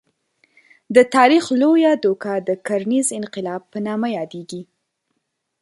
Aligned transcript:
د 0.95 0.97
تاریخ 1.15 1.43
لویه 1.61 1.93
دوکه 2.03 2.33
د 2.47 2.49
کرنیز 2.67 3.07
انقلاب 3.19 3.61
په 3.71 3.77
نامه 3.87 4.07
یادېږي. 4.17 4.61